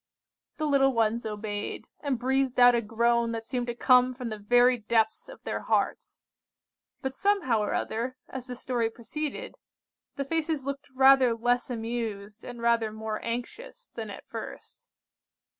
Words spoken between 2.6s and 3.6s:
a groan that